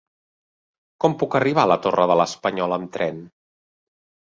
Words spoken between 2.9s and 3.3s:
tren?